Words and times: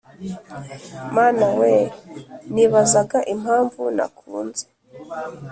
mana 1.15 1.47
we 1.59 1.73
nibazaga 2.53 3.19
impamvu 3.33 3.81
nakunze 3.95 4.63